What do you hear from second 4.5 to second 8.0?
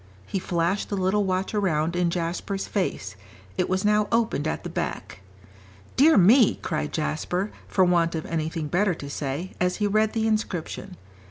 the back. "Dear me!" cried Jasper, for